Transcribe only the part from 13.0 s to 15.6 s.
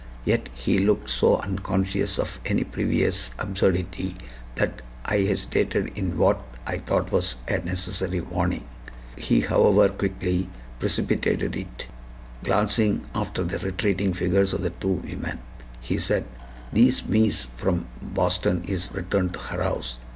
after the retreating figures of the two women,